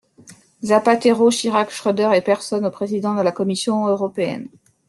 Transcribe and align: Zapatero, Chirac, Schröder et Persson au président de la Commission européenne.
Zapatero, 0.63 1.29
Chirac, 1.29 1.69
Schröder 1.69 2.11
et 2.15 2.23
Persson 2.23 2.63
au 2.63 2.71
président 2.71 3.13
de 3.13 3.21
la 3.21 3.31
Commission 3.31 3.85
européenne. 3.85 4.49